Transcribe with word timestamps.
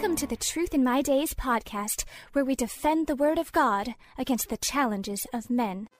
Welcome 0.00 0.16
to 0.16 0.26
the 0.26 0.36
Truth 0.36 0.72
in 0.72 0.82
My 0.82 1.02
Days 1.02 1.34
podcast, 1.34 2.04
where 2.32 2.42
we 2.42 2.54
defend 2.54 3.06
the 3.06 3.14
Word 3.14 3.36
of 3.36 3.52
God 3.52 3.94
against 4.16 4.48
the 4.48 4.56
challenges 4.56 5.26
of 5.34 5.50
men. 5.50 5.90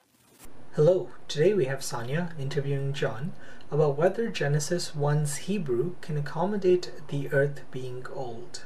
Hello, 0.73 1.11
today 1.27 1.53
we 1.53 1.65
have 1.65 1.83
Sonia 1.83 2.33
interviewing 2.39 2.93
John 2.93 3.33
about 3.69 3.99
whether 3.99 4.29
Genesis 4.29 4.93
1's 4.97 5.37
Hebrew 5.45 5.97
can 6.01 6.17
accommodate 6.17 6.91
the 7.09 7.31
earth 7.31 7.61
being 7.69 8.03
old. 8.11 8.63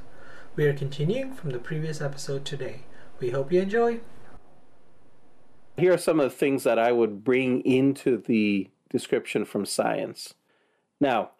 We 0.55 0.67
are 0.67 0.73
continuing 0.73 1.33
from 1.33 1.49
the 1.49 1.59
previous 1.59 1.99
episode 1.99 2.45
today. 2.45 2.83
We 3.19 3.31
hope 3.31 3.51
you 3.51 3.59
enjoy. 3.59 3.99
Here 5.75 5.91
are 5.91 5.97
some 5.97 6.21
of 6.21 6.31
the 6.31 6.37
things 6.37 6.63
that 6.63 6.79
I 6.79 6.93
would 6.93 7.25
bring 7.25 7.59
into 7.63 8.15
the 8.15 8.69
description 8.89 9.43
from 9.43 9.65
science. 9.65 10.33
Now, 11.01 11.31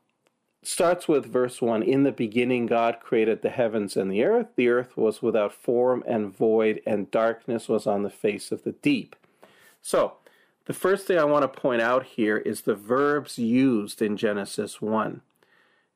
starts 0.68 1.08
with 1.08 1.26
verse 1.26 1.62
1 1.62 1.84
In 1.84 2.04
the 2.04 2.12
beginning, 2.12 2.66
God 2.66 3.00
created 3.00 3.42
the 3.42 3.50
heavens 3.50 3.98
and 3.98 4.12
the 4.12 4.24
earth. 4.24 4.48
The 4.55 4.70
earth 4.70 4.98
was 4.98 5.22
without 5.22 5.54
form 5.54 6.04
and 6.08 6.36
void, 6.36 6.82
and 6.86 7.12
darkness 7.12 7.68
was 7.68 7.86
on 7.86 8.04
the 8.04 8.10
face 8.10 8.52
of 8.52 8.63
the 8.63 8.72
deep. 8.72 9.16
So, 9.82 10.13
the 10.66 10.74
first 10.74 11.05
thing 11.05 11.20
I 11.20 11.26
want 11.26 11.44
to 11.44 11.60
point 11.60 11.82
out 11.82 12.04
here 12.04 12.38
is 12.38 12.62
the 12.62 12.76
verbs 12.76 13.38
used 13.38 14.02
in 14.02 14.18
Genesis 14.18 14.82
1. 14.82 15.22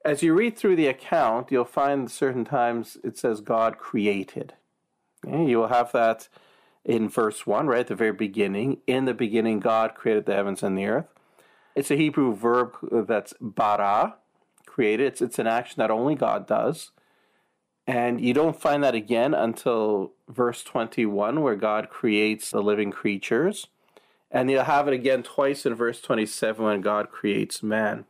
As 0.06 0.24
you 0.24 0.34
read 0.34 0.56
through 0.56 0.76
the 0.76 0.88
account, 0.88 1.52
you'll 1.52 1.66
find 1.66 2.10
certain 2.10 2.46
times 2.46 2.98
it 3.04 3.18
says 3.18 3.42
God 3.42 3.78
created. 3.78 4.54
You 5.28 5.58
will 5.58 5.68
have 5.68 5.92
that 5.92 6.30
in 6.86 7.10
verse 7.10 7.46
1, 7.46 7.68
right 7.68 7.82
at 7.82 7.88
the 7.88 7.96
very 7.96 8.14
beginning. 8.14 8.78
In 8.88 9.06
the 9.06 9.14
beginning, 9.14 9.60
God 9.60 9.96
created 9.96 10.26
the 10.26 10.36
heavens 10.36 10.64
and 10.64 10.78
the 10.78 10.86
earth. 10.86 11.08
It's 11.76 11.92
a 11.92 11.96
Hebrew 11.96 12.34
verb 12.34 12.76
that's 12.92 13.34
bara, 13.42 14.16
created. 14.70 15.08
It's, 15.08 15.22
it's 15.22 15.40
an 15.40 15.48
action 15.48 15.76
that 15.80 15.92
only 15.92 16.16
God 16.16 16.48
does. 16.48 16.92
And 17.90 18.22
you 18.22 18.36
don't 18.36 18.62
find 18.62 18.84
that 18.84 18.94
again 18.94 19.34
until 19.34 20.14
verse 20.30 20.64
21, 20.64 21.42
where 21.42 21.56
God 21.56 21.90
creates 21.90 22.52
the 22.52 22.62
living 22.62 22.92
creatures. 22.92 23.68
And 24.30 24.52
you'll 24.52 24.64
have 24.66 24.88
it 24.88 24.94
again 24.94 25.24
twice 25.24 25.66
in 25.66 25.74
verse 25.74 26.00
27 26.00 26.64
when 26.64 26.82
God 26.82 27.10
creates 27.10 27.64
man. 27.64 28.06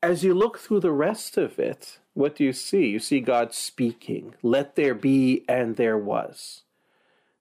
As 0.00 0.22
you 0.22 0.34
look 0.34 0.58
through 0.58 0.80
the 0.80 0.92
rest 0.92 1.36
of 1.36 1.58
it, 1.58 1.98
what 2.14 2.36
do 2.36 2.44
you 2.44 2.52
see? 2.52 2.86
You 2.86 2.98
see 2.98 3.20
God 3.20 3.52
speaking, 3.54 4.34
let 4.42 4.76
there 4.76 4.94
be, 4.94 5.44
and 5.48 5.76
there 5.76 5.98
was. 5.98 6.62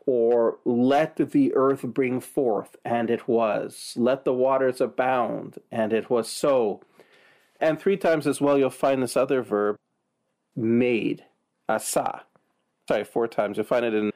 Or 0.05 0.57
let 0.65 1.17
the 1.17 1.53
earth 1.53 1.83
bring 1.83 2.21
forth, 2.21 2.75
and 2.83 3.09
it 3.09 3.27
was. 3.27 3.93
Let 3.95 4.25
the 4.25 4.33
waters 4.33 4.81
abound, 4.81 5.59
and 5.71 5.93
it 5.93 6.09
was 6.09 6.27
so. 6.29 6.81
And 7.61 7.79
three 7.79 7.95
times 7.95 8.25
as 8.25 8.41
well, 8.41 8.57
you'll 8.57 8.71
find 8.71 9.01
this 9.01 9.15
other 9.15 9.43
verb, 9.43 9.77
made, 10.55 11.23
asa. 11.69 12.23
Sorry, 12.87 13.03
four 13.03 13.27
times. 13.27 13.57
You'll 13.57 13.67
find 13.67 13.85
it 13.85 13.93
in 13.93 14.11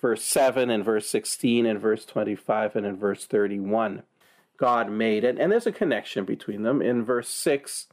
verse 0.00 0.24
7 0.24 0.70
and 0.70 0.82
verse 0.82 1.08
16 1.08 1.66
and 1.66 1.78
verse 1.78 2.06
25 2.06 2.74
and 2.74 2.86
in 2.86 2.96
verse 2.96 3.26
31. 3.26 4.02
God 4.56 4.90
made 4.90 5.24
it. 5.24 5.38
And 5.38 5.52
there's 5.52 5.66
a 5.66 5.72
connection 5.72 6.24
between 6.24 6.62
them. 6.62 6.80
In 6.80 7.04
verse 7.04 7.28
6, 7.28 7.88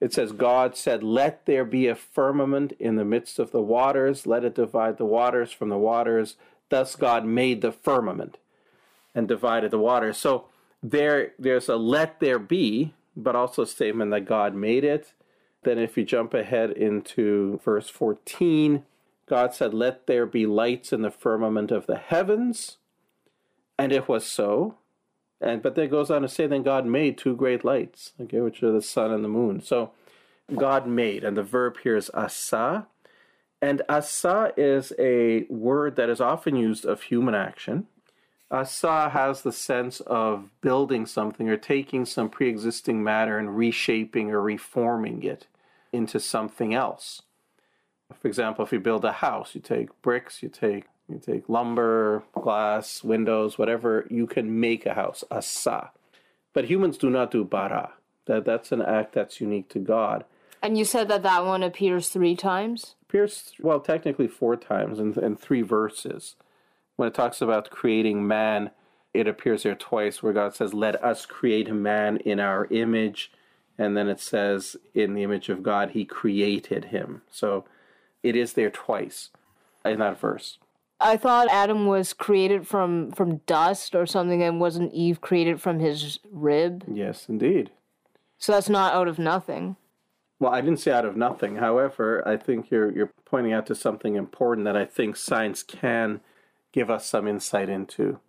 it 0.00 0.12
says, 0.12 0.32
God 0.32 0.76
said, 0.76 1.04
Let 1.04 1.46
there 1.46 1.64
be 1.64 1.86
a 1.86 1.94
firmament 1.94 2.72
in 2.80 2.96
the 2.96 3.04
midst 3.04 3.38
of 3.38 3.52
the 3.52 3.62
waters, 3.62 4.26
let 4.26 4.44
it 4.44 4.56
divide 4.56 4.98
the 4.98 5.04
waters 5.04 5.52
from 5.52 5.68
the 5.68 5.78
waters. 5.78 6.36
Thus 6.68 6.96
God 6.96 7.24
made 7.24 7.62
the 7.62 7.72
firmament 7.72 8.38
and 9.14 9.28
divided 9.28 9.70
the 9.70 9.78
waters. 9.78 10.16
So 10.18 10.46
there, 10.82 11.32
there's 11.38 11.68
a 11.68 11.76
let 11.76 12.18
there 12.18 12.38
be 12.38 12.94
but 13.16 13.36
also 13.36 13.62
a 13.62 13.66
statement 13.66 14.10
that 14.12 14.26
God 14.26 14.54
made 14.54 14.84
it. 14.84 15.12
Then, 15.62 15.78
if 15.78 15.96
you 15.96 16.04
jump 16.04 16.32
ahead 16.34 16.70
into 16.70 17.60
verse 17.64 17.88
14, 17.88 18.84
God 19.26 19.54
said, 19.54 19.74
Let 19.74 20.06
there 20.06 20.26
be 20.26 20.46
lights 20.46 20.92
in 20.92 21.02
the 21.02 21.10
firmament 21.10 21.70
of 21.70 21.86
the 21.86 21.98
heavens. 21.98 22.78
And 23.78 23.92
it 23.92 24.08
was 24.08 24.26
so. 24.26 24.76
And 25.40 25.62
but 25.62 25.74
then 25.74 25.88
goes 25.88 26.10
on 26.10 26.22
to 26.22 26.28
say, 26.28 26.46
then 26.46 26.62
God 26.62 26.84
made 26.84 27.16
two 27.16 27.34
great 27.34 27.64
lights, 27.64 28.12
okay, 28.20 28.40
which 28.40 28.62
are 28.62 28.72
the 28.72 28.82
sun 28.82 29.10
and 29.10 29.24
the 29.24 29.28
moon. 29.28 29.60
So 29.60 29.92
God 30.54 30.86
made, 30.86 31.24
and 31.24 31.36
the 31.36 31.42
verb 31.42 31.78
here 31.82 31.96
is 31.96 32.10
asa. 32.12 32.86
And 33.62 33.82
asa 33.88 34.52
is 34.56 34.92
a 34.98 35.44
word 35.48 35.96
that 35.96 36.10
is 36.10 36.20
often 36.20 36.56
used 36.56 36.84
of 36.84 37.02
human 37.02 37.34
action. 37.34 37.86
Uh, 38.50 38.56
asa 38.56 39.10
has 39.10 39.42
the 39.42 39.52
sense 39.52 40.00
of 40.00 40.50
building 40.60 41.06
something 41.06 41.48
or 41.48 41.56
taking 41.56 42.04
some 42.04 42.28
pre 42.28 42.48
existing 42.48 43.02
matter 43.02 43.38
and 43.38 43.56
reshaping 43.56 44.30
or 44.30 44.40
reforming 44.40 45.22
it 45.22 45.46
into 45.92 46.18
something 46.18 46.74
else. 46.74 47.22
For 48.20 48.28
example, 48.28 48.64
if 48.64 48.72
you 48.72 48.80
build 48.80 49.04
a 49.04 49.12
house, 49.12 49.54
you 49.54 49.60
take 49.60 50.02
bricks, 50.02 50.42
you 50.42 50.48
take 50.48 50.84
you 51.08 51.18
take 51.18 51.48
lumber, 51.48 52.22
glass, 52.34 53.02
windows, 53.02 53.58
whatever, 53.58 54.06
you 54.10 54.26
can 54.28 54.60
make 54.60 54.86
a 54.86 54.94
house, 54.94 55.24
asa. 55.30 55.90
But 56.52 56.66
humans 56.66 56.96
do 56.98 57.10
not 57.10 57.32
do 57.32 57.44
bara. 57.44 57.92
That 58.26 58.44
that's 58.44 58.72
an 58.72 58.82
act 58.82 59.12
that's 59.12 59.40
unique 59.40 59.68
to 59.70 59.78
God. 59.78 60.24
And 60.62 60.76
you 60.76 60.84
said 60.84 61.08
that 61.08 61.22
that 61.22 61.44
one 61.44 61.62
appears 61.62 62.08
three 62.10 62.36
times? 62.36 62.94
Appears 63.08 63.52
well, 63.60 63.80
technically 63.80 64.28
four 64.28 64.56
times 64.56 64.98
in, 64.98 65.14
in 65.14 65.36
three 65.36 65.62
verses 65.62 66.36
when 67.00 67.06
it 67.06 67.14
talks 67.14 67.40
about 67.40 67.70
creating 67.70 68.26
man, 68.26 68.70
it 69.14 69.26
appears 69.26 69.62
there 69.62 69.74
twice 69.74 70.22
where 70.22 70.34
God 70.34 70.54
says, 70.54 70.74
Let 70.74 71.02
us 71.02 71.24
create 71.24 71.66
a 71.66 71.72
man 71.72 72.18
in 72.18 72.38
our 72.38 72.66
image. 72.66 73.32
And 73.78 73.96
then 73.96 74.06
it 74.06 74.20
says, 74.20 74.76
In 74.92 75.14
the 75.14 75.22
image 75.22 75.48
of 75.48 75.62
God, 75.62 75.92
he 75.92 76.04
created 76.04 76.84
him. 76.84 77.22
So 77.30 77.64
it 78.22 78.36
is 78.36 78.52
there 78.52 78.68
twice 78.68 79.30
in 79.82 79.98
that 80.00 80.20
verse. 80.20 80.58
I 81.00 81.16
thought 81.16 81.48
Adam 81.50 81.86
was 81.86 82.12
created 82.12 82.68
from, 82.68 83.12
from 83.12 83.38
dust 83.46 83.94
or 83.94 84.04
something, 84.04 84.42
and 84.42 84.60
wasn't 84.60 84.92
Eve 84.92 85.22
created 85.22 85.58
from 85.58 85.78
his 85.78 86.18
rib? 86.30 86.84
Yes, 86.86 87.30
indeed. 87.30 87.70
So 88.36 88.52
that's 88.52 88.68
not 88.68 88.92
out 88.92 89.08
of 89.08 89.18
nothing. 89.18 89.76
Well, 90.38 90.52
I 90.52 90.60
didn't 90.60 90.80
say 90.80 90.92
out 90.92 91.06
of 91.06 91.16
nothing. 91.16 91.56
However, 91.56 92.22
I 92.28 92.36
think 92.36 92.70
you're 92.70 92.92
you're 92.92 93.12
pointing 93.24 93.54
out 93.54 93.64
to 93.68 93.74
something 93.74 94.16
important 94.16 94.66
that 94.66 94.76
I 94.76 94.84
think 94.84 95.16
science 95.16 95.62
can 95.62 96.20
give 96.72 96.90
us 96.90 97.06
some 97.06 97.26
insight 97.26 97.68
into. 97.68 98.20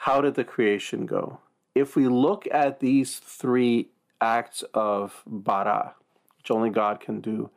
How 0.00 0.20
did 0.20 0.34
the 0.34 0.44
creation 0.44 1.06
go? 1.06 1.40
If 1.74 1.96
we 1.96 2.06
look 2.06 2.46
at 2.52 2.80
these 2.80 3.18
three 3.18 3.88
acts 4.20 4.64
of 4.74 5.22
bara, 5.26 5.94
which 6.38 6.50
only 6.50 6.70
God 6.70 7.00
can 7.00 7.20
do, 7.20 7.50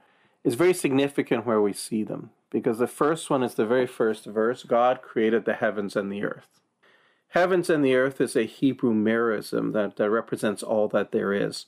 it's 0.44 0.56
very 0.56 0.74
significant 0.74 1.46
where 1.46 1.62
we 1.62 1.74
see 1.74 2.04
them. 2.04 2.32
Because 2.50 2.80
the 2.80 2.88
first 2.88 3.30
one 3.30 3.44
is 3.44 3.56
the 3.56 3.66
very 3.66 3.86
first 3.86 4.26
verse 4.26 4.64
God 4.64 5.02
created 5.02 5.46
the 5.46 5.54
heavens 5.54 5.96
and 5.96 6.12
the 6.12 6.24
earth. 6.24 6.48
Heavens 7.30 7.70
and 7.70 7.84
the 7.84 7.96
earth 7.96 8.22
is 8.22 8.36
a 8.36 8.44
Hebrew 8.44 8.94
merism 8.94 9.74
that, 9.74 9.98
that 9.98 10.10
represents 10.10 10.64
all 10.64 10.88
that 10.88 11.12
there 11.12 11.34
is. 11.34 11.66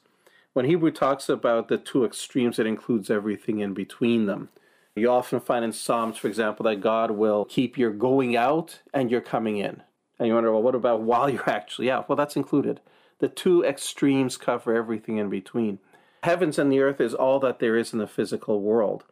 When 0.53 0.65
Hebrew 0.65 0.91
talks 0.91 1.27
about 1.27 1.67
the 1.67 1.77
two 1.77 2.05
extremes, 2.05 2.57
it 2.57 2.65
includes 2.65 3.09
everything 3.09 3.59
in 3.59 3.73
between 3.73 4.25
them. 4.25 4.49
You 4.95 5.09
often 5.09 5.39
find 5.39 5.63
in 5.63 5.71
Psalms, 5.71 6.17
for 6.17 6.27
example, 6.27 6.63
that 6.65 6.81
God 6.81 7.11
will 7.11 7.45
keep 7.45 7.77
your 7.77 7.91
going 7.91 8.35
out 8.35 8.81
and 8.93 9.09
your 9.09 9.21
coming 9.21 9.57
in. 9.57 9.83
And 10.17 10.27
you 10.27 10.33
wonder, 10.33 10.51
well, 10.51 10.61
what 10.61 10.75
about 10.75 11.01
while 11.01 11.29
you're 11.29 11.49
actually 11.49 11.89
out? 11.89 12.09
Well, 12.09 12.15
that's 12.15 12.35
included. 12.35 12.81
The 13.19 13.29
two 13.29 13.63
extremes 13.63 14.37
cover 14.37 14.73
everything 14.73 15.17
in 15.17 15.29
between. 15.29 15.79
Heavens 16.23 16.59
and 16.59 16.71
the 16.71 16.81
earth 16.81 16.99
is 16.99 17.13
all 17.13 17.39
that 17.39 17.59
there 17.59 17.77
is 17.77 17.93
in 17.93 17.99
the 17.99 18.07
physical 18.07 18.61
world. 18.61 19.05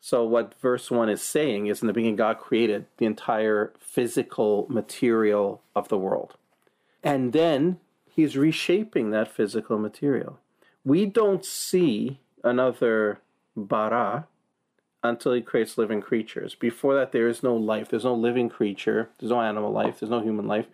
So, 0.00 0.22
what 0.24 0.54
verse 0.60 0.90
1 0.90 1.08
is 1.08 1.22
saying 1.22 1.66
is 1.66 1.80
in 1.80 1.86
the 1.86 1.92
beginning, 1.92 2.16
God 2.16 2.38
created 2.38 2.86
the 2.98 3.06
entire 3.06 3.72
physical 3.80 4.66
material 4.68 5.62
of 5.74 5.88
the 5.88 5.98
world. 5.98 6.36
And 7.02 7.32
then 7.32 7.78
he's 8.10 8.36
reshaping 8.36 9.10
that 9.10 9.32
physical 9.32 9.78
material. 9.78 10.38
We 10.84 11.06
don't 11.06 11.44
see 11.44 12.20
another 12.42 13.20
bara 13.56 14.26
until 15.04 15.34
he 15.34 15.42
creates 15.42 15.78
living 15.78 16.00
creatures. 16.00 16.54
Before 16.54 16.94
that, 16.94 17.12
there 17.12 17.28
is 17.28 17.42
no 17.42 17.54
life. 17.54 17.88
There's 17.88 18.04
no 18.04 18.14
living 18.14 18.48
creature. 18.48 19.10
There's 19.18 19.30
no 19.30 19.42
animal 19.42 19.70
life. 19.70 20.00
There's 20.00 20.10
no 20.10 20.22
human 20.22 20.48
life. 20.48 20.66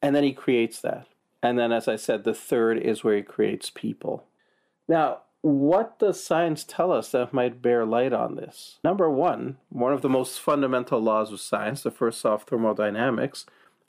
And 0.00 0.14
then 0.14 0.22
he 0.22 0.32
creates 0.32 0.80
that. 0.80 1.08
And 1.42 1.58
then, 1.58 1.72
as 1.72 1.88
I 1.88 1.96
said, 1.96 2.24
the 2.24 2.32
third 2.32 2.78
is 2.78 3.04
where 3.04 3.16
he 3.16 3.22
creates 3.22 3.68
people. 3.68 4.24
Now, 4.88 5.22
what 5.42 5.98
does 5.98 6.24
science 6.24 6.64
tell 6.64 6.90
us 6.90 7.10
that 7.10 7.34
might 7.34 7.60
bear 7.60 7.84
light 7.84 8.14
on 8.14 8.36
this? 8.36 8.78
Number 8.82 9.10
one, 9.10 9.58
one 9.68 9.92
of 9.92 10.00
the 10.00 10.08
most 10.08 10.40
fundamental 10.40 11.00
laws 11.00 11.32
of 11.32 11.40
science, 11.40 11.82
the 11.82 11.90
first 11.90 12.24
law 12.24 12.34
of 12.34 12.44
thermodynamics, 12.44 13.44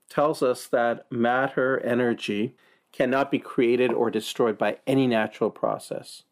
tells 0.10 0.44
us 0.44 0.68
that 0.68 1.10
matter, 1.12 1.80
energy, 1.80 2.56
cannot 2.92 3.32
be 3.32 3.40
created 3.40 3.94
or 3.94 4.10
destroyed 4.10 4.58
by 4.58 4.80
any 4.86 5.08
natural 5.08 5.50
process, 5.50 6.24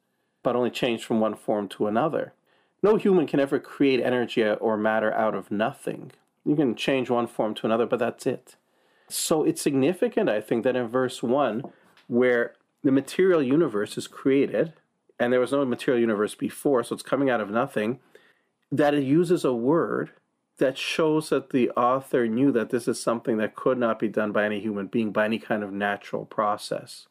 but 0.41 0.55
only 0.55 0.69
changed 0.69 1.05
from 1.05 1.19
one 1.19 1.35
form 1.35 1.67
to 1.69 1.87
another. 1.87 2.33
No 2.83 2.97
human 2.97 3.25
can 3.25 3.39
ever 3.39 3.59
create 3.59 4.01
energy 4.01 4.43
or 4.43 4.75
matter 4.75 5.13
out 5.13 5.33
of 5.33 5.49
nothing. 5.49 6.11
You 6.45 6.57
can 6.57 6.75
change 6.75 7.09
one 7.09 7.27
form 7.27 7.55
to 7.55 7.65
another, 7.65 7.85
but 7.85 7.99
that's 7.99 8.27
it. 8.27 8.57
So 9.07 9.43
it's 9.43 9.61
significant, 9.61 10.29
I 10.29 10.41
think, 10.41 10.65
that 10.65 10.75
in 10.75 10.89
verse 10.89 11.23
1, 11.23 11.63
where 12.07 12.53
the 12.83 12.91
material 12.91 13.41
universe 13.41 13.97
is 13.97 14.07
created, 14.07 14.73
and 15.17 15.31
there 15.31 15.39
was 15.39 15.53
no 15.53 15.63
material 15.63 16.01
universe 16.01 16.35
before, 16.35 16.83
so 16.83 16.93
it's 16.93 17.03
coming 17.03 17.29
out 17.29 17.39
of 17.39 17.49
nothing, 17.49 17.99
that 18.69 18.93
it 18.93 19.03
uses 19.03 19.45
a 19.45 19.53
word 19.53 20.11
that 20.57 20.77
shows 20.77 21.29
that 21.29 21.51
the 21.51 21.69
author 21.71 22.27
knew 22.27 22.51
that 22.51 22.69
this 22.69 22.87
is 22.87 23.01
something 23.01 23.37
that 23.37 23.55
could 23.55 23.77
not 23.77 23.97
be 23.97 24.07
done 24.07 24.31
by 24.31 24.45
any 24.45 24.59
human 24.59 24.87
being 24.87 25.11
by 25.11 25.25
any 25.25 25.39
kind 25.39 25.63
of 25.63 25.71
natural 25.71 26.25
process. 26.25 27.07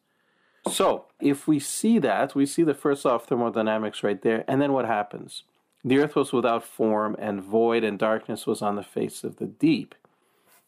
So, 0.71 1.07
if 1.21 1.49
we 1.49 1.59
see 1.59 1.99
that, 2.01 2.35
we 2.35 2.47
see 2.47 2.63
the 2.63 2.75
first 2.75 3.05
law 3.05 3.15
of 3.15 3.25
thermodynamics 3.25 4.03
right 4.03 4.21
there, 4.21 4.45
and 4.47 4.61
then 4.61 4.73
what 4.73 4.85
happens? 4.85 5.43
The 5.85 5.99
earth 5.99 6.15
was 6.15 6.33
without 6.33 6.65
form, 6.65 7.17
and 7.19 7.43
void 7.43 7.83
and 7.83 7.99
darkness 7.99 8.47
was 8.47 8.63
on 8.63 8.77
the 8.77 8.83
face 8.83 9.25
of 9.25 9.37
the 9.37 9.47
deep. 9.47 9.95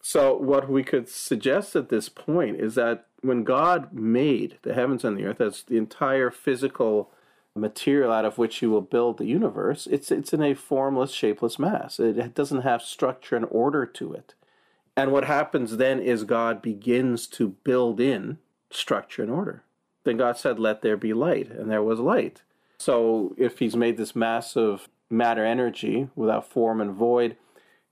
So, 0.00 0.36
what 0.36 0.68
we 0.68 0.82
could 0.82 1.08
suggest 1.08 1.76
at 1.76 1.88
this 1.88 2.08
point 2.08 2.60
is 2.60 2.74
that 2.74 3.06
when 3.22 3.44
God 3.44 3.92
made 3.92 4.58
the 4.62 4.74
heavens 4.74 5.04
and 5.04 5.16
the 5.16 5.24
earth, 5.24 5.40
as 5.40 5.62
the 5.62 5.78
entire 5.78 6.30
physical 6.30 7.10
material 7.54 8.12
out 8.12 8.24
of 8.24 8.36
which 8.36 8.56
he 8.56 8.66
will 8.66 8.82
build 8.82 9.18
the 9.18 9.26
universe, 9.26 9.86
it's, 9.86 10.10
it's 10.10 10.32
in 10.32 10.42
a 10.42 10.54
formless, 10.54 11.12
shapeless 11.12 11.58
mass. 11.58 11.98
It 12.00 12.34
doesn't 12.34 12.62
have 12.62 12.82
structure 12.82 13.36
and 13.36 13.46
order 13.50 13.86
to 13.86 14.12
it. 14.12 14.34
And 14.96 15.12
what 15.12 15.24
happens 15.24 15.76
then 15.76 16.00
is 16.00 16.24
God 16.24 16.60
begins 16.60 17.26
to 17.28 17.48
build 17.64 18.00
in 18.00 18.38
structure 18.70 19.22
and 19.22 19.30
order. 19.30 19.62
Then 20.04 20.16
God 20.16 20.36
said, 20.36 20.58
Let 20.58 20.82
there 20.82 20.96
be 20.96 21.12
light, 21.12 21.50
and 21.50 21.70
there 21.70 21.82
was 21.82 21.98
light. 21.98 22.42
So 22.78 23.34
if 23.38 23.58
he's 23.58 23.76
made 23.76 23.96
this 23.96 24.14
massive 24.14 24.88
matter 25.10 25.44
energy 25.44 26.08
without 26.14 26.50
form 26.50 26.80
and 26.80 26.92
void, 26.92 27.36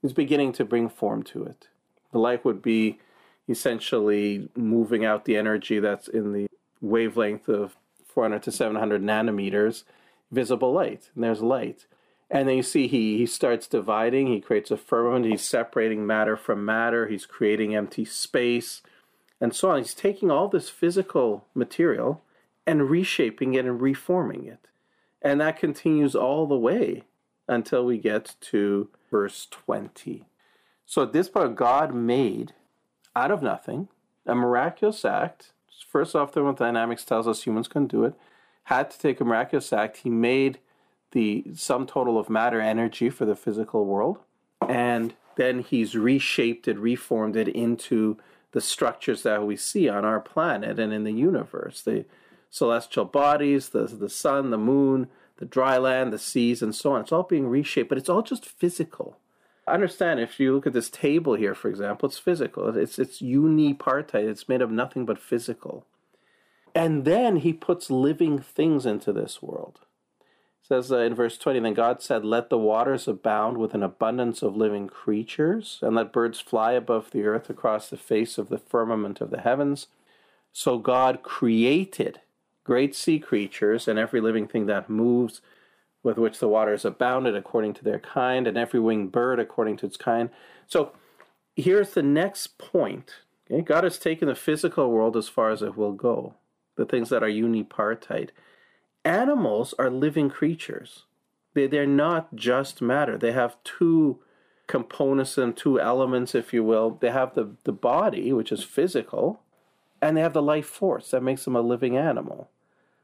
is 0.01 0.13
beginning 0.13 0.51
to 0.53 0.65
bring 0.65 0.89
form 0.89 1.23
to 1.23 1.43
it. 1.43 1.67
The 2.11 2.19
light 2.19 2.43
would 2.45 2.61
be 2.61 2.99
essentially 3.47 4.49
moving 4.55 5.03
out 5.05 5.25
the 5.25 5.37
energy 5.37 5.79
that's 5.79 6.07
in 6.07 6.33
the 6.33 6.47
wavelength 6.81 7.47
of 7.47 7.77
400 8.05 8.43
to 8.43 8.51
700 8.51 9.01
nanometers 9.01 9.83
visible 10.31 10.73
light. 10.73 11.09
And 11.15 11.23
there's 11.23 11.41
light. 11.41 11.85
And 12.29 12.47
then 12.47 12.57
you 12.57 12.63
see 12.63 12.87
he, 12.87 13.17
he 13.17 13.25
starts 13.25 13.67
dividing, 13.67 14.27
he 14.27 14.41
creates 14.41 14.71
a 14.71 14.77
firmament, 14.77 15.25
he's 15.25 15.43
separating 15.43 16.05
matter 16.05 16.35
from 16.35 16.65
matter, 16.65 17.07
he's 17.07 17.25
creating 17.25 17.75
empty 17.75 18.05
space, 18.05 18.81
and 19.39 19.53
so 19.53 19.69
on. 19.69 19.77
He's 19.79 19.93
taking 19.93 20.31
all 20.31 20.47
this 20.47 20.69
physical 20.69 21.45
material 21.53 22.23
and 22.65 22.89
reshaping 22.89 23.53
it 23.53 23.65
and 23.65 23.79
reforming 23.79 24.45
it. 24.45 24.67
And 25.23 25.39
that 25.41 25.57
continues 25.57 26.15
all 26.15 26.45
the 26.45 26.57
way 26.57 27.03
until 27.47 27.85
we 27.85 27.97
get 27.97 28.35
to 28.41 28.89
verse 29.09 29.47
20. 29.49 30.25
So 30.85 31.03
at 31.03 31.13
this 31.13 31.29
point, 31.29 31.55
God 31.55 31.93
made 31.93 32.53
out 33.15 33.31
of 33.31 33.41
nothing 33.41 33.87
a 34.25 34.35
miraculous 34.35 35.05
act 35.05 35.53
First 35.93 36.15
off, 36.15 36.33
thermodynamics 36.33 37.05
tells 37.05 37.27
us 37.27 37.43
humans 37.43 37.67
can 37.67 37.85
do 37.85 38.03
it. 38.03 38.15
Had 38.63 38.89
to 38.89 38.97
take 38.97 39.21
a 39.21 39.25
miraculous 39.25 39.71
act. 39.71 39.97
He 39.97 40.09
made 40.09 40.57
the 41.11 41.45
sum 41.53 41.85
total 41.85 42.17
of 42.17 42.31
matter 42.31 42.59
energy 42.59 43.11
for 43.11 43.25
the 43.25 43.35
physical 43.35 43.85
world, 43.85 44.17
and 44.67 45.13
then 45.35 45.59
he's 45.59 45.95
reshaped 45.95 46.67
it, 46.67 46.79
reformed 46.79 47.35
it 47.35 47.47
into 47.47 48.17
the 48.53 48.61
structures 48.61 49.21
that 49.21 49.45
we 49.45 49.55
see 49.55 49.87
on 49.87 50.03
our 50.03 50.19
planet 50.19 50.79
and 50.79 50.91
in 50.91 51.03
the 51.03 51.11
universe. 51.11 51.81
The 51.81 52.05
celestial 52.53 53.05
bodies, 53.05 53.69
the, 53.69 53.85
the 53.85 54.09
sun, 54.09 54.51
the 54.51 54.57
moon, 54.59 55.07
the 55.37 55.45
dry 55.45 55.75
land, 55.75 56.13
the 56.13 56.19
seas, 56.19 56.61
and 56.61 56.75
so 56.75 56.93
on. 56.93 57.01
It's 57.01 57.11
all 57.11 57.23
being 57.23 57.47
reshaped, 57.47 57.89
but 57.89 57.97
it's 57.97 58.09
all 58.09 58.21
just 58.21 58.45
physical. 58.45 59.17
I 59.67 59.73
understand 59.73 60.19
if 60.19 60.39
you 60.39 60.53
look 60.53 60.67
at 60.67 60.73
this 60.73 60.91
table 60.91 61.33
here, 61.33 61.55
for 61.55 61.67
example, 61.67 62.07
it's 62.07 62.19
physical. 62.19 62.77
It's 62.77 62.99
it's 62.99 63.21
unipartite. 63.21 64.29
It's 64.29 64.47
made 64.47 64.61
of 64.61 64.69
nothing 64.69 65.03
but 65.03 65.17
physical. 65.17 65.87
And 66.75 67.05
then 67.05 67.37
he 67.37 67.53
puts 67.53 67.89
living 67.89 68.37
things 68.37 68.85
into 68.85 69.11
this 69.11 69.41
world. 69.41 69.79
It 70.21 70.67
says 70.67 70.91
uh, 70.91 70.99
in 70.99 71.15
verse 71.15 71.39
20, 71.39 71.59
then 71.59 71.73
God 71.73 72.03
said, 72.03 72.23
Let 72.23 72.51
the 72.51 72.57
waters 72.57 73.07
abound 73.07 73.57
with 73.57 73.73
an 73.73 73.83
abundance 73.83 74.43
of 74.43 74.55
living 74.55 74.87
creatures, 74.87 75.79
and 75.81 75.95
let 75.95 76.13
birds 76.13 76.39
fly 76.39 76.73
above 76.73 77.09
the 77.11 77.23
earth 77.23 77.49
across 77.49 77.89
the 77.89 77.97
face 77.97 78.37
of 78.37 78.49
the 78.49 78.59
firmament 78.59 79.21
of 79.21 79.31
the 79.31 79.41
heavens. 79.41 79.87
So 80.51 80.77
God 80.77 81.23
created 81.23 82.19
great 82.63 82.95
sea 82.95 83.19
creatures 83.19 83.87
and 83.87 83.99
every 83.99 84.21
living 84.21 84.47
thing 84.47 84.65
that 84.67 84.89
moves 84.89 85.41
with 86.03 86.17
which 86.17 86.39
the 86.39 86.47
waters 86.47 86.83
abounded 86.83 87.35
according 87.35 87.73
to 87.73 87.83
their 87.83 87.99
kind, 87.99 88.45
and 88.45 88.57
every 88.57 88.79
winged 88.79 89.11
bird 89.11 89.39
according 89.39 89.77
to 89.77 89.85
its 89.85 89.97
kind. 89.97 90.29
So 90.67 90.91
here's 91.55 91.91
the 91.91 92.03
next 92.03 92.57
point. 92.57 93.15
Okay? 93.49 93.61
God 93.61 93.85
has 93.85 93.97
taken 93.97 94.27
the 94.27 94.35
physical 94.35 94.91
world 94.91 95.15
as 95.15 95.29
far 95.29 95.49
as 95.49 95.61
it 95.61 95.77
will 95.77 95.93
go, 95.93 96.35
the 96.75 96.85
things 96.85 97.09
that 97.09 97.23
are 97.23 97.29
unipartite. 97.29 98.29
Animals 99.05 99.73
are 99.79 99.89
living 99.89 100.29
creatures. 100.29 101.03
They, 101.53 101.67
they're 101.67 101.85
not 101.85 102.35
just 102.35 102.81
matter. 102.81 103.17
They 103.17 103.31
have 103.31 103.57
two 103.63 104.19
components 104.67 105.37
and 105.37 105.55
two 105.55 105.79
elements, 105.79 106.35
if 106.35 106.53
you 106.53 106.63
will. 106.63 106.97
They 106.99 107.11
have 107.11 107.35
the, 107.35 107.51
the 107.63 107.73
body, 107.73 108.33
which 108.33 108.51
is 108.51 108.63
physical, 108.63 109.41
and 110.03 110.17
they 110.17 110.21
have 110.21 110.33
the 110.33 110.41
life 110.41 110.67
force 110.67 111.11
that 111.11 111.23
makes 111.23 111.45
them 111.45 111.55
a 111.55 111.61
living 111.61 111.95
animal. 111.95 112.49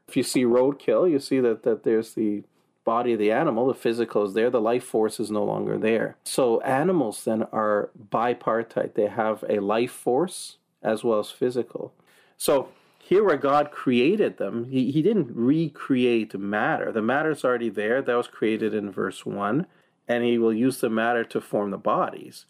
If 0.06 0.18
you 0.18 0.22
see 0.22 0.44
roadkill, 0.44 1.10
you 1.10 1.18
see 1.18 1.40
that, 1.40 1.62
that 1.62 1.82
there's 1.82 2.12
the 2.12 2.42
body 2.84 3.14
of 3.14 3.18
the 3.18 3.32
animal, 3.32 3.66
the 3.66 3.74
physical 3.74 4.24
is 4.26 4.34
there, 4.34 4.50
the 4.50 4.60
life 4.60 4.84
force 4.84 5.18
is 5.18 5.30
no 5.30 5.42
longer 5.42 5.78
there. 5.78 6.16
So 6.24 6.60
animals 6.60 7.24
then 7.24 7.44
are 7.52 7.90
bipartite. 8.12 8.94
They 8.94 9.06
have 9.06 9.44
a 9.48 9.60
life 9.60 9.92
force 9.92 10.58
as 10.82 11.02
well 11.02 11.20
as 11.20 11.30
physical. 11.30 11.94
So 12.36 12.68
here 12.98 13.24
where 13.24 13.38
God 13.38 13.70
created 13.70 14.36
them, 14.36 14.66
he, 14.66 14.90
he 14.90 15.00
didn't 15.00 15.34
recreate 15.34 16.38
matter. 16.38 16.92
The 16.92 17.02
matter 17.02 17.30
is 17.30 17.44
already 17.44 17.70
there. 17.70 18.02
That 18.02 18.16
was 18.16 18.28
created 18.28 18.74
in 18.74 18.90
verse 18.90 19.24
1. 19.24 19.66
And 20.06 20.24
he 20.24 20.36
will 20.36 20.52
use 20.52 20.80
the 20.80 20.90
matter 20.90 21.24
to 21.24 21.40
form 21.40 21.70
the 21.70 21.78
bodies. 21.78 22.44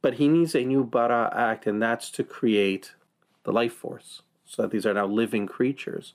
But 0.00 0.14
he 0.14 0.26
needs 0.26 0.54
a 0.54 0.64
new 0.64 0.82
bara 0.82 1.32
act, 1.36 1.66
and 1.66 1.80
that's 1.80 2.10
to 2.12 2.24
create 2.24 2.94
the 3.44 3.52
life 3.52 3.74
force. 3.74 4.22
So 4.44 4.62
that 4.62 4.70
these 4.70 4.84
are 4.84 4.94
now 4.94 5.06
living 5.06 5.46
creatures. 5.46 6.12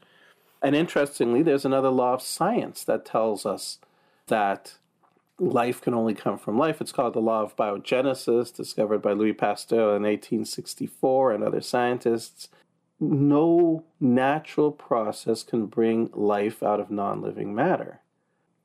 And 0.62 0.76
interestingly, 0.76 1.42
there's 1.44 1.66
another 1.66 1.90
law 1.90 2.14
of 2.14 2.22
science 2.22 2.84
that 2.84 3.06
tells 3.06 3.46
us 3.46 3.80
that 4.28 4.78
life 5.40 5.82
can 5.82 5.94
only 5.94 6.14
come 6.14 6.38
from 6.38 6.58
life. 6.58 6.82
It's 6.82 6.92
called 6.92 7.14
the 7.14 7.20
law 7.20 7.42
of 7.42 7.56
biogenesis, 7.56 8.56
discovered 8.56 9.02
by 9.02 9.14
Louis 9.14 9.34
Pasteur 9.34 9.96
in 9.96 10.04
1864 10.04 11.32
and 11.32 11.44
other 11.44 11.62
scientists. 11.62 12.50
No 13.00 13.84
natural 14.00 14.72
process 14.72 15.44
can 15.44 15.68
bring 15.68 16.10
life 16.14 16.64
out 16.64 16.80
of 16.80 16.90
non 16.90 17.22
living 17.22 17.54
matter. 17.54 18.00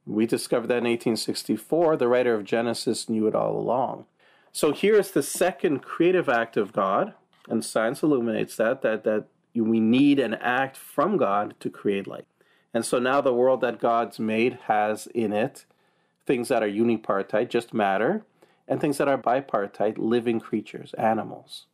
We 0.07 0.27
discovered 0.27 0.69
that 0.69 0.79
in 0.79 0.85
1864. 0.85 1.97
The 1.97 2.09
writer 2.09 2.35
of 2.35 2.45
Genesis 2.45 3.09
knew 3.09 3.27
it 3.27 3.35
all 3.35 3.57
along. 3.57 4.07
So 4.51 4.73
here's 4.73 5.11
the 5.11 5.23
second 5.23 5.81
creative 5.81 6.29
act 6.29 6.57
of 6.57 6.73
God, 6.73 7.15
and 7.49 7.65
science 7.65 8.03
illuminates 8.03 8.57
that, 8.57 8.83
that, 8.83 9.05
that 9.05 9.27
we 9.55 9.81
need 9.81 10.19
an 10.19 10.35
act 10.35 10.77
from 10.77 11.17
God 11.17 11.55
to 11.61 11.71
create 11.71 12.07
light. 12.07 12.27
And 12.75 12.85
so 12.85 12.99
now 12.99 13.21
the 13.21 13.35
world 13.35 13.61
that 13.61 13.81
God's 13.81 14.19
made 14.19 14.59
has 14.67 15.07
in 15.09 15.33
it 15.33 15.67
things 16.25 16.49
that 16.49 16.63
are 16.63 16.69
unipartite, 16.69 17.51
just 17.51 17.75
matter, 17.75 18.25
and 18.69 18.81
things 18.81 18.99
that 18.99 19.09
are 19.09 19.19
bipartite, 19.19 19.99
living 19.99 20.39
creatures, 20.39 20.95
animals. 20.95 21.67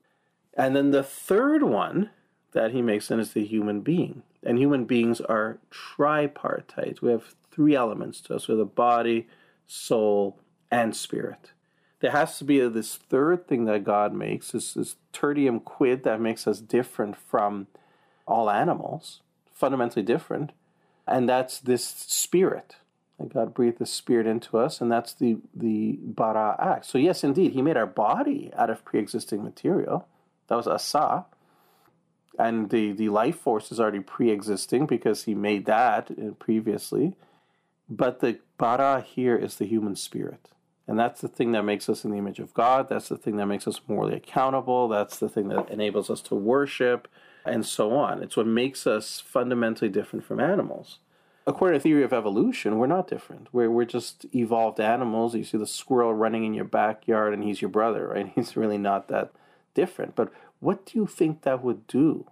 And 0.54 0.75
then 0.75 0.90
the 0.90 1.02
third 1.02 1.62
one 1.62 2.10
that 2.52 2.72
he 2.72 2.80
makes 2.80 3.10
in 3.10 3.20
is 3.20 3.34
the 3.34 3.44
human 3.44 3.82
being. 3.82 4.22
And 4.42 4.58
human 4.58 4.87
beings 4.87 5.20
are 5.20 5.58
tripartite. 5.70 7.02
We 7.02 7.10
have 7.10 7.34
three 7.50 7.75
elements 7.75 8.22
to 8.22 8.37
us. 8.37 8.48
We 8.48 8.52
have 8.52 8.58
the 8.58 8.64
body, 8.64 9.28
soul, 9.66 10.40
and 10.70 10.96
spirit 10.96 11.52
there 12.00 12.12
has 12.12 12.38
to 12.38 12.44
be 12.44 12.60
this 12.68 12.96
third 12.96 13.48
thing 13.48 13.64
that 13.64 13.84
God 13.84 14.12
makes, 14.14 14.52
this, 14.52 14.74
this 14.74 14.96
tertium 15.12 15.62
quid 15.62 16.04
that 16.04 16.20
makes 16.20 16.46
us 16.46 16.60
different 16.60 17.16
from 17.16 17.66
all 18.26 18.50
animals, 18.50 19.20
fundamentally 19.52 20.04
different, 20.04 20.52
and 21.06 21.28
that's 21.28 21.58
this 21.58 21.84
spirit. 21.84 22.76
And 23.18 23.32
God 23.32 23.52
breathed 23.52 23.78
the 23.78 23.86
spirit 23.86 24.28
into 24.28 24.58
us, 24.58 24.80
and 24.80 24.92
that's 24.92 25.12
the, 25.12 25.38
the 25.52 25.98
bara 26.02 26.56
act. 26.60 26.86
So, 26.86 26.98
yes, 26.98 27.24
indeed, 27.24 27.52
He 27.52 27.62
made 27.62 27.76
our 27.76 27.86
body 27.86 28.52
out 28.56 28.70
of 28.70 28.84
pre 28.84 29.00
existing 29.00 29.42
material. 29.42 30.06
That 30.48 30.56
was 30.56 30.66
asa. 30.66 31.26
and 32.38 32.70
the, 32.70 32.92
the 32.92 33.08
life 33.08 33.36
force 33.36 33.70
is 33.70 33.78
already 33.80 34.00
pre-existing 34.00 34.86
because 34.86 35.24
he 35.24 35.34
made 35.34 35.66
that 35.66 36.10
uh, 36.10 36.30
previously 36.38 37.14
but 37.88 38.20
the 38.20 38.38
bara 38.58 39.00
here 39.00 39.36
is 39.36 39.56
the 39.56 39.66
human 39.66 39.96
spirit 39.96 40.48
and 40.88 40.99
that's 40.99 41.21
the 41.21 41.28
thing 41.28 41.52
that 41.52 41.64
makes 41.64 41.88
us 41.88 42.04
in 42.04 42.11
the 42.11 42.16
image 42.16 42.40
of 42.40 42.54
god. 42.54 42.88
That's 42.88 43.11
the 43.11 43.18
thing 43.18 43.37
that 43.37 43.47
makes 43.47 43.68
us 43.68 43.80
morally 43.87 44.16
accountable. 44.16 44.88
That's 44.88 45.18
the 45.18 45.28
thing 45.28 45.49
that 45.49 45.71
enables 45.71 46.09
us 46.09 46.23
to 46.23 46.35
worship 46.35 47.07
and 47.45 47.64
so 47.64 47.95
on. 47.95 48.23
It's 48.23 48.37
what 48.37 48.47
makes 48.47 48.87
us 48.87 49.21
fundamentally 49.21 49.90
different 49.90 50.25
from 50.25 50.40
animals. 50.40 50.99
According 51.47 51.78
to 51.78 51.83
theory 51.83 52.02
of 52.02 52.12
evolution 52.12 52.78
we're 52.78 52.87
not 52.87 53.07
different. 53.07 53.49
We're, 53.52 53.71
we're 53.71 53.85
just 53.85 54.26
evolved 54.35 54.80
animals. 54.80 55.35
You 55.35 55.45
see 55.45 55.59
the 55.59 55.66
squirrel 55.66 56.14
running 56.14 56.45
in 56.45 56.54
your 56.54 56.64
backyard 56.64 57.35
and 57.35 57.45
he's 57.45 57.61
your 57.61 57.71
brother 57.71 58.09
right? 58.09 58.33
He's 58.35 58.57
really 58.57 58.78
not 58.78 59.09
that 59.09 59.30
different. 59.75 60.16
But 60.16 60.33
what 60.61 60.87
do 60.87 60.99
you 60.99 61.07
think 61.07 61.42
that 61.42 61.62
would 61.62 61.87
do 61.87 62.26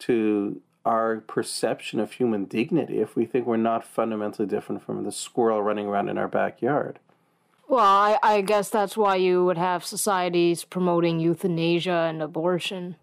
to 0.00 0.60
our 0.84 1.20
perception 1.20 1.98
of 1.98 2.12
human 2.12 2.44
dignity 2.44 2.98
if 2.98 3.16
we 3.16 3.24
think 3.24 3.46
we're 3.46 3.56
not 3.56 3.86
fundamentally 3.86 4.46
different 4.46 4.82
from 4.82 5.04
the 5.04 5.12
squirrel 5.12 5.62
running 5.62 5.86
around 5.86 6.08
in 6.08 6.18
our 6.18 6.28
backyard? 6.28 6.98
Well, 7.68 7.84
I, 7.84 8.18
I 8.22 8.40
guess 8.40 8.68
that's 8.68 8.96
why 8.96 9.16
you 9.16 9.44
would 9.44 9.58
have 9.58 9.84
societies 9.84 10.64
promoting 10.64 11.18
euthanasia 11.18 12.06
and 12.08 12.22
abortion. 12.22 12.96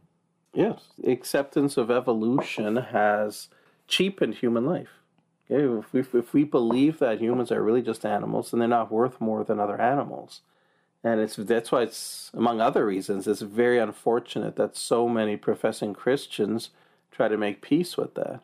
Yes, 0.53 0.81
acceptance 1.05 1.77
of 1.77 1.89
evolution 1.89 2.75
has 2.75 3.49
cheapened 3.87 4.35
human 4.35 4.65
life. 4.65 4.89
Okay? 5.49 5.79
If, 5.79 6.13
we, 6.13 6.19
if 6.19 6.33
we 6.33 6.43
believe 6.43 6.99
that 6.99 7.19
humans 7.19 7.51
are 7.51 7.63
really 7.63 7.81
just 7.81 8.05
animals, 8.05 8.53
and 8.53 8.61
they're 8.61 8.69
not 8.69 8.91
worth 8.91 9.19
more 9.19 9.43
than 9.43 9.59
other 9.59 9.79
animals 9.79 10.41
and 11.03 11.19
it's 11.19 11.35
that's 11.35 11.71
why 11.71 11.83
it's 11.83 12.31
among 12.33 12.61
other 12.61 12.85
reasons 12.85 13.27
it's 13.27 13.41
very 13.41 13.79
unfortunate 13.79 14.55
that 14.55 14.77
so 14.77 15.07
many 15.07 15.35
professing 15.35 15.93
Christians 15.93 16.69
try 17.11 17.27
to 17.27 17.37
make 17.37 17.61
peace 17.61 17.97
with 17.97 18.13
that. 18.15 18.39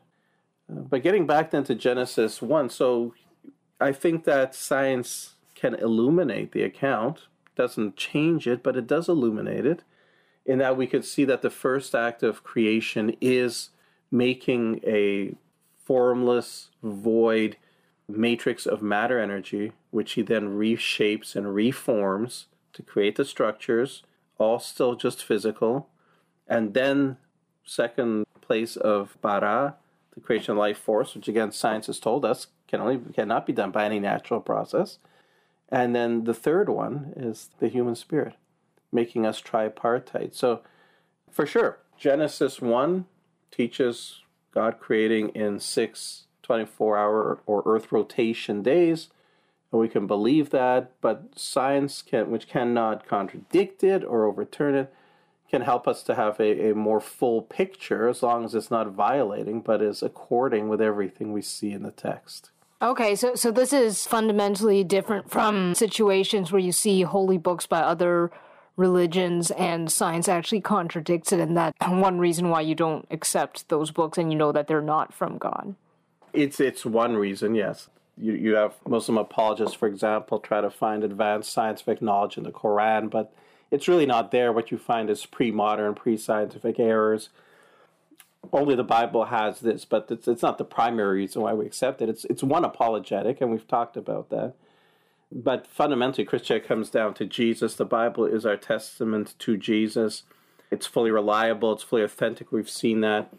Uh, 0.69 0.81
but 0.89 1.03
getting 1.03 1.25
back 1.25 1.51
then 1.51 1.63
to 1.65 1.75
Genesis 1.75 2.41
one, 2.41 2.69
so 2.69 3.13
I 3.79 3.91
think 3.91 4.23
that 4.25 4.55
science 4.55 5.35
can 5.59 5.75
illuminate 5.75 6.51
the 6.51 6.63
account, 6.63 7.27
doesn't 7.55 7.95
change 7.95 8.47
it, 8.47 8.61
but 8.61 8.75
it 8.75 8.87
does 8.87 9.09
illuminate 9.09 9.65
it, 9.65 9.83
in 10.45 10.59
that 10.59 10.77
we 10.77 10.87
could 10.87 11.03
see 11.03 11.25
that 11.25 11.41
the 11.41 11.49
first 11.49 11.93
act 11.95 12.23
of 12.23 12.43
creation 12.43 13.15
is 13.19 13.69
making 14.11 14.79
a 14.85 15.35
formless, 15.83 16.69
void 16.81 17.57
matrix 18.07 18.65
of 18.65 18.81
matter 18.81 19.19
energy 19.19 19.73
which 19.91 20.13
he 20.13 20.21
then 20.21 20.49
reshapes 20.49 21.35
and 21.35 21.55
reforms 21.55 22.45
to 22.71 22.83
create 22.83 23.15
the 23.15 23.25
structures, 23.25 24.03
all 24.37 24.59
still 24.59 24.95
just 24.95 25.23
physical. 25.23 25.89
And 26.47 26.75
then, 26.75 27.17
second 27.65 28.25
place 28.41 28.75
of 28.75 29.17
bara, 29.21 29.75
the 30.13 30.21
creation 30.21 30.51
of 30.51 30.57
life 30.59 30.77
force, 30.77 31.15
which 31.15 31.27
again 31.27 31.51
science 31.51 31.87
has 31.87 31.99
told 31.99 32.23
us 32.25 32.47
can 32.67 32.79
only 32.79 32.99
cannot 33.13 33.47
be 33.47 33.53
done 33.53 33.71
by 33.71 33.85
any 33.85 33.99
natural 33.99 34.39
process. 34.39 34.99
And 35.69 35.95
then 35.95 36.23
the 36.23 36.33
third 36.33 36.69
one 36.69 37.13
is 37.15 37.49
the 37.59 37.67
human 37.67 37.95
spirit, 37.95 38.35
making 38.91 39.25
us 39.25 39.41
tripartite. 39.41 40.33
So, 40.33 40.61
for 41.29 41.45
sure, 41.45 41.79
Genesis 41.97 42.61
1 42.61 43.05
teaches 43.51 44.21
God 44.53 44.79
creating 44.79 45.29
in 45.29 45.59
six 45.59 46.23
24 46.43 46.97
hour 46.97 47.39
or 47.45 47.63
earth 47.65 47.91
rotation 47.91 48.63
days 48.63 49.09
and 49.71 49.81
we 49.81 49.89
can 49.89 50.07
believe 50.07 50.51
that, 50.51 50.91
but 51.01 51.37
science 51.37 52.01
can, 52.01 52.31
which 52.31 52.47
cannot 52.47 53.05
contradict 53.05 53.83
it 53.83 54.03
or 54.03 54.25
overturn 54.25 54.75
it, 54.75 54.93
can 55.49 55.61
help 55.61 55.87
us 55.87 56.03
to 56.03 56.15
have 56.15 56.39
a, 56.39 56.71
a 56.71 56.75
more 56.75 56.99
full 56.99 57.41
picture 57.41 58.07
as 58.07 58.23
long 58.23 58.45
as 58.45 58.55
it's 58.55 58.71
not 58.71 58.91
violating, 58.91 59.61
but 59.61 59.81
is 59.81 60.01
according 60.01 60.67
with 60.69 60.81
everything 60.81 61.31
we 61.31 61.41
see 61.41 61.71
in 61.71 61.83
the 61.83 61.91
text. 61.91 62.51
Okay, 62.81 63.15
so 63.15 63.35
so 63.35 63.51
this 63.51 63.73
is 63.73 64.05
fundamentally 64.05 64.83
different 64.83 65.29
from 65.29 65.73
situations 65.73 66.51
where 66.51 66.61
you 66.61 66.71
see 66.71 67.01
holy 67.01 67.37
books 67.37 67.65
by 67.65 67.79
other 67.79 68.31
religions 68.75 69.49
and 69.51 69.91
science 69.91 70.29
actually 70.29 70.61
contradicts 70.61 71.31
it, 71.31 71.39
and 71.39 71.57
that 71.57 71.73
one 71.87 72.19
reason 72.19 72.49
why 72.49 72.61
you 72.61 72.75
don't 72.75 73.07
accept 73.09 73.69
those 73.69 73.91
books 73.91 74.17
and 74.17 74.31
you 74.31 74.37
know 74.37 74.51
that 74.51 74.67
they're 74.67 74.81
not 74.81 75.13
from 75.13 75.37
God. 75.37 75.75
It's 76.33 76.59
it's 76.59 76.85
one 76.85 77.15
reason, 77.15 77.55
yes 77.55 77.89
you, 78.17 78.33
you 78.33 78.55
have 78.55 78.75
Muslim 78.87 79.17
apologists, 79.17 79.75
for 79.75 79.87
example, 79.87 80.39
try 80.39 80.61
to 80.61 80.69
find 80.69 81.03
advanced 81.03 81.53
scientific 81.53 82.01
knowledge 82.01 82.37
in 82.37 82.43
the 82.43 82.51
Quran, 82.51 83.09
but 83.09 83.33
it's 83.71 83.87
really 83.87 84.05
not 84.05 84.31
there. 84.31 84.51
What 84.51 84.71
you 84.71 84.77
find 84.77 85.09
is 85.09 85.25
pre 85.25 85.51
modern, 85.51 85.93
pre 85.93 86.17
scientific 86.17 86.79
errors. 86.79 87.29
Only 88.53 88.75
the 88.75 88.83
Bible 88.83 89.25
has 89.25 89.59
this, 89.59 89.85
but 89.85 90.07
it's, 90.09 90.27
it's 90.27 90.41
not 90.41 90.57
the 90.57 90.63
primary 90.63 91.19
reason 91.19 91.41
why 91.41 91.53
we 91.53 91.65
accept 91.65 92.01
it. 92.01 92.09
It's, 92.09 92.25
it's 92.25 92.43
one 92.43 92.63
apologetic, 92.63 93.41
and 93.41 93.51
we've 93.51 93.67
talked 93.67 93.97
about 93.97 94.29
that. 94.29 94.53
But 95.31 95.67
fundamentally, 95.67 96.25
Christianity 96.25 96.67
comes 96.67 96.89
down 96.89 97.13
to 97.15 97.25
Jesus. 97.25 97.75
The 97.75 97.85
Bible 97.85 98.25
is 98.25 98.45
our 98.45 98.55
testament 98.55 99.33
to 99.39 99.57
Jesus. 99.57 100.23
It's 100.71 100.85
fully 100.85 101.11
reliable, 101.11 101.73
it's 101.73 101.83
fully 101.83 102.03
authentic. 102.03 102.51
We've 102.51 102.69
seen 102.69 103.01
that 103.01 103.33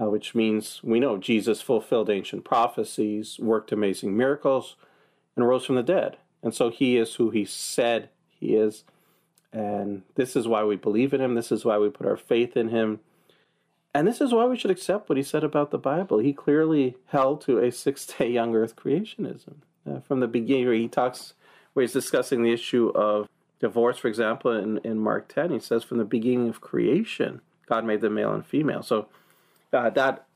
uh, 0.00 0.08
which 0.08 0.34
means 0.34 0.80
we 0.82 1.00
know 1.00 1.18
Jesus 1.18 1.60
fulfilled 1.60 2.08
ancient 2.08 2.44
prophecies, 2.44 3.38
worked 3.38 3.72
amazing 3.72 4.16
miracles, 4.16 4.76
and 5.36 5.46
rose 5.46 5.64
from 5.64 5.76
the 5.76 5.82
dead. 5.82 6.16
And 6.42 6.54
so 6.54 6.70
he 6.70 6.96
is 6.96 7.14
who 7.14 7.30
he 7.30 7.44
said 7.44 8.08
he 8.28 8.54
is. 8.54 8.84
And 9.52 10.02
this 10.14 10.34
is 10.34 10.48
why 10.48 10.64
we 10.64 10.76
believe 10.76 11.12
in 11.12 11.20
him. 11.20 11.34
This 11.34 11.52
is 11.52 11.64
why 11.64 11.78
we 11.78 11.90
put 11.90 12.06
our 12.06 12.16
faith 12.16 12.56
in 12.56 12.68
him. 12.68 13.00
And 13.94 14.06
this 14.06 14.20
is 14.20 14.32
why 14.32 14.46
we 14.46 14.56
should 14.56 14.70
accept 14.70 15.08
what 15.08 15.18
he 15.18 15.22
said 15.22 15.44
about 15.44 15.70
the 15.70 15.78
Bible. 15.78 16.18
He 16.18 16.32
clearly 16.32 16.96
held 17.08 17.40
to 17.42 17.58
a 17.58 17.70
six 17.70 18.06
day 18.06 18.30
young 18.30 18.54
earth 18.54 18.76
creationism. 18.76 19.54
Uh, 19.88 20.00
from 20.00 20.20
the 20.20 20.28
beginning, 20.28 20.66
where 20.66 20.74
he 20.74 20.88
talks, 20.88 21.34
where 21.72 21.82
he's 21.82 21.92
discussing 21.92 22.42
the 22.42 22.52
issue 22.52 22.92
of 22.94 23.28
divorce, 23.58 23.98
for 23.98 24.08
example, 24.08 24.52
in, 24.52 24.78
in 24.84 24.98
Mark 24.98 25.28
10, 25.28 25.50
he 25.50 25.58
says, 25.58 25.82
From 25.82 25.98
the 25.98 26.04
beginning 26.04 26.48
of 26.48 26.60
creation, 26.60 27.40
God 27.66 27.84
made 27.84 28.00
them 28.00 28.14
male 28.14 28.32
and 28.32 28.46
female. 28.46 28.82
So 28.82 29.08
uh, 29.72 29.90
that 29.90 30.26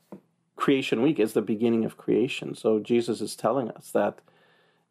creation 0.57 1.01
week 1.01 1.19
is 1.19 1.33
the 1.33 1.41
beginning 1.41 1.85
of 1.85 1.97
creation. 1.97 2.55
So 2.55 2.79
Jesus 2.79 3.21
is 3.21 3.35
telling 3.35 3.71
us 3.71 3.91
that 3.91 4.19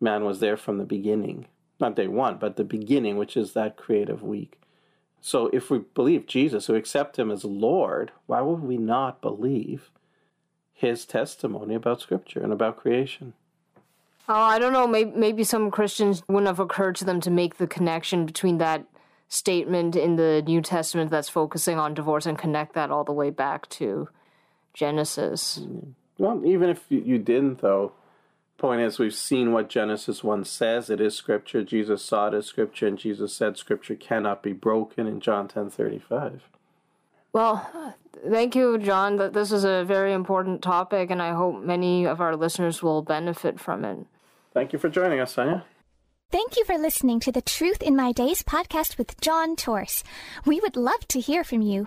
man 0.00 0.24
was 0.24 0.40
there 0.40 0.56
from 0.56 0.78
the 0.78 0.84
beginning, 0.84 1.46
not 1.78 1.96
day 1.96 2.08
one, 2.08 2.38
but 2.38 2.56
the 2.56 2.64
beginning, 2.64 3.16
which 3.16 3.36
is 3.36 3.52
that 3.52 3.76
creative 3.76 4.22
week. 4.22 4.58
So 5.26 5.50
if 5.52 5.70
we 5.70 5.80
believe 5.80 6.26
Jesus, 6.26 6.66
who 6.66 6.76
accept 6.76 7.18
him 7.18 7.32
as 7.32 7.44
Lord, 7.44 8.12
why 8.26 8.42
would 8.42 8.60
we 8.60 8.76
not 8.76 9.20
believe 9.20 9.90
his 10.72 11.04
testimony 11.04 11.74
about 11.74 12.00
Scripture 12.00 12.40
and 12.40 12.52
about 12.52 12.76
creation? 12.76 13.32
Oh, 14.28 14.34
I 14.34 14.60
don't 14.60 14.72
know. 14.72 14.86
Maybe, 14.86 15.10
maybe 15.16 15.42
some 15.42 15.72
Christians 15.72 16.22
wouldn't 16.28 16.46
have 16.46 16.60
occurred 16.60 16.94
to 16.96 17.04
them 17.04 17.20
to 17.22 17.30
make 17.32 17.56
the 17.56 17.66
connection 17.66 18.24
between 18.24 18.58
that 18.58 18.86
statement 19.26 19.96
in 19.96 20.14
the 20.14 20.44
New 20.46 20.62
Testament 20.62 21.10
that's 21.10 21.28
focusing 21.28 21.76
on 21.76 21.92
divorce 21.92 22.26
and 22.26 22.38
connect 22.38 22.74
that 22.74 22.92
all 22.92 23.02
the 23.02 23.10
way 23.10 23.30
back 23.30 23.68
to 23.70 24.08
Genesis. 24.74 25.56
Hmm. 25.56 25.90
Well, 26.18 26.46
even 26.46 26.70
if 26.70 26.84
you 26.88 27.18
didn't, 27.18 27.62
though, 27.62 27.90
point 28.58 28.80
is 28.80 28.98
we've 28.98 29.14
seen 29.14 29.52
what 29.52 29.68
Genesis 29.68 30.24
1 30.24 30.44
says. 30.44 30.90
It 30.90 31.00
is 31.00 31.14
Scripture. 31.14 31.62
Jesus 31.62 32.02
saw 32.02 32.28
it 32.28 32.34
as 32.34 32.46
Scripture, 32.46 32.86
and 32.86 32.98
Jesus 32.98 33.34
said 33.34 33.56
Scripture 33.56 33.94
cannot 33.94 34.42
be 34.42 34.52
broken 34.52 35.06
in 35.06 35.20
John 35.20 35.48
10 35.48 35.70
35. 35.70 36.42
Well, 37.32 37.94
thank 38.28 38.54
you, 38.54 38.78
John. 38.78 39.16
That 39.16 39.34
this 39.34 39.52
is 39.52 39.64
a 39.64 39.84
very 39.84 40.12
important 40.12 40.62
topic, 40.62 41.10
and 41.10 41.20
I 41.20 41.32
hope 41.32 41.62
many 41.62 42.06
of 42.06 42.20
our 42.20 42.34
listeners 42.34 42.82
will 42.82 43.02
benefit 43.02 43.60
from 43.60 43.84
it. 43.84 44.06
Thank 44.54 44.72
you 44.72 44.78
for 44.78 44.88
joining 44.88 45.20
us, 45.20 45.34
Sonia. 45.34 45.64
Thank 46.32 46.56
you 46.56 46.64
for 46.64 46.76
listening 46.76 47.20
to 47.20 47.30
the 47.30 47.42
Truth 47.42 47.82
in 47.82 47.94
My 47.94 48.10
Days 48.10 48.42
podcast 48.42 48.98
with 48.98 49.20
John 49.20 49.54
Torse. 49.54 50.02
We 50.44 50.58
would 50.60 50.76
love 50.76 51.06
to 51.08 51.20
hear 51.20 51.44
from 51.44 51.62
you. 51.62 51.86